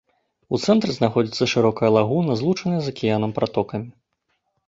[0.53, 3.87] У цэнтры знаходзіцца шырокая лагуна, злучаная з акіянам пратокамі.